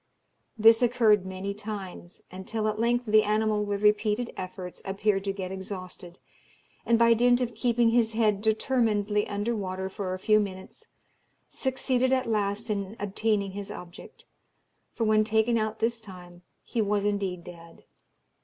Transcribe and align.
This 0.57 0.81
occurred 0.81 1.27
many 1.27 1.53
times, 1.53 2.23
until 2.31 2.67
at 2.67 2.79
length 2.79 3.05
the 3.05 3.21
animal 3.21 3.63
with 3.63 3.83
repeated 3.83 4.33
efforts 4.35 4.81
appeared 4.83 5.23
to 5.25 5.31
get 5.31 5.51
exhausted, 5.51 6.17
and 6.87 6.97
by 6.97 7.13
dint 7.13 7.39
of 7.39 7.53
keeping 7.53 7.91
his 7.91 8.13
head 8.13 8.41
determinedly 8.41 9.27
under 9.27 9.55
water 9.55 9.89
for 9.89 10.15
a 10.15 10.17
few 10.17 10.39
minutes 10.39 10.87
succeeded 11.49 12.11
at 12.11 12.25
last 12.25 12.71
in 12.71 12.95
obtaining 12.99 13.51
his 13.51 13.69
object, 13.69 14.25
for 14.95 15.03
when 15.03 15.23
taken 15.23 15.55
out 15.59 15.77
this 15.77 16.01
time 16.01 16.41
he 16.63 16.81
was 16.81 17.05
indeed 17.05 17.43
dead. 17.43 17.83